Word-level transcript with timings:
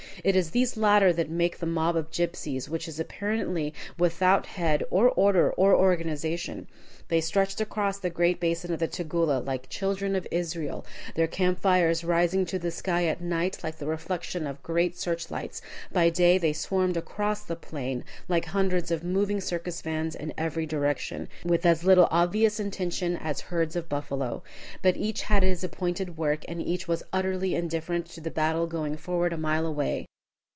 It 0.23 0.35
is 0.35 0.51
these 0.51 0.77
latter 0.77 1.11
that 1.13 1.31
make 1.31 1.57
the 1.57 1.65
mob 1.65 1.95
of 1.95 2.11
gypsies, 2.11 2.69
which 2.69 2.87
is 2.87 2.99
apparently 2.99 3.73
without 3.97 4.45
head 4.45 4.83
or 4.91 5.09
order 5.09 5.49
or 5.53 5.73
organization. 5.75 6.67
They 7.07 7.21
stretched 7.21 7.59
across 7.59 7.97
the 7.99 8.09
great 8.11 8.39
basin 8.39 8.71
of 8.71 8.79
the 8.79 8.87
Tugela, 8.87 9.43
like 9.43 9.63
the 9.63 9.67
children 9.69 10.15
of 10.15 10.27
Israel, 10.29 10.85
their 11.15 11.27
camp 11.27 11.59
fires 11.59 12.03
rising 12.03 12.45
to 12.45 12.59
the 12.59 12.69
sky 12.71 13.05
at 13.07 13.19
night 13.19 13.63
like 13.63 13.77
the 13.77 13.87
reflection 13.87 14.45
of 14.45 14.61
great 14.61 14.95
search 14.95 15.31
lights; 15.31 15.59
by 15.91 16.09
day 16.11 16.37
they 16.37 16.53
swarmed 16.53 16.97
across 16.97 17.41
the 17.43 17.55
plain, 17.57 18.03
like 18.29 18.45
hundreds 18.45 18.91
of 18.91 19.03
moving 19.03 19.41
circus 19.41 19.81
vans 19.81 20.13
in 20.13 20.33
every 20.37 20.67
direction, 20.67 21.27
with 21.43 21.65
as 21.65 21.83
little 21.83 22.07
obvious 22.11 22.59
intention 22.59 23.17
as 23.17 23.41
herds 23.41 23.75
of 23.75 23.89
buffalo. 23.89 24.43
But 24.83 24.97
each 24.97 25.23
had 25.23 25.41
his 25.41 25.63
appointed 25.63 26.15
work, 26.15 26.45
and 26.47 26.61
each 26.61 26.87
was 26.87 27.03
utterly 27.11 27.55
indifferent 27.55 28.05
to 28.11 28.21
the 28.21 28.31
battle 28.31 28.67
going 28.67 28.97
forward 28.97 29.33
a 29.33 29.37
mile 29.37 29.65
away. 29.65 30.05